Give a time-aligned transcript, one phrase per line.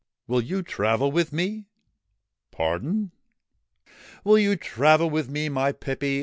[0.27, 1.65] 'Will you travel with me?'
[2.51, 3.11] 'Pardon?''
[4.23, 6.19] Will you travel with me, my pippy